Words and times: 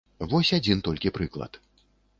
Вось 0.31 0.51
адзін 0.59 0.81
толькі 0.89 1.15
прыклад. 1.19 1.63